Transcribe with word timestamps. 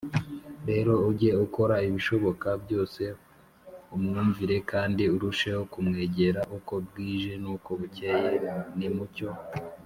rero 0.69 0.93
uge 1.09 1.29
ukora 1.45 1.75
ibishoboka 1.87 2.47
byose 2.63 3.03
umwumvire 3.95 4.55
kandi 4.71 5.03
urusheho 5.15 5.61
kumwegera 5.73 6.41
uko 6.57 6.73
bwije 6.85 7.31
n 7.43 7.45
uko 7.55 7.69
bukeye 7.79 8.29
Nimucyo 8.77 9.29